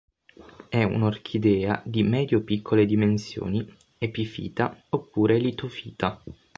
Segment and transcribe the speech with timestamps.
[0.67, 3.63] È un'orchidea di medio-piccole dimensioni,
[3.99, 6.23] epifita oppure litofita.